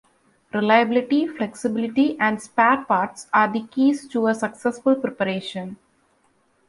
Reliability, 0.51 1.27
flexibility, 1.27 2.17
and 2.19 2.41
spare 2.41 2.83
parts 2.85 3.27
are 3.31 3.47
the 3.53 3.67
keys 3.67 4.07
to 4.07 4.25
a 4.25 4.33
successful 4.33 4.95
preparation. 4.95 5.77